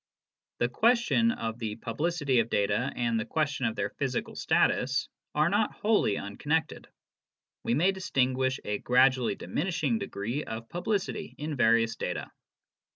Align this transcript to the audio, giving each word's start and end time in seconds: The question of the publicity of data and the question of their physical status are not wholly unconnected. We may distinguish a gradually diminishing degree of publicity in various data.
The 0.57 0.67
question 0.67 1.31
of 1.31 1.59
the 1.59 1.75
publicity 1.75 2.39
of 2.39 2.49
data 2.49 2.91
and 2.95 3.19
the 3.19 3.25
question 3.27 3.67
of 3.67 3.75
their 3.75 3.91
physical 3.91 4.33
status 4.35 5.07
are 5.35 5.47
not 5.47 5.73
wholly 5.75 6.17
unconnected. 6.17 6.87
We 7.63 7.75
may 7.75 7.91
distinguish 7.91 8.59
a 8.65 8.79
gradually 8.79 9.35
diminishing 9.35 9.99
degree 9.99 10.43
of 10.43 10.69
publicity 10.69 11.35
in 11.37 11.55
various 11.55 11.95
data. 11.97 12.31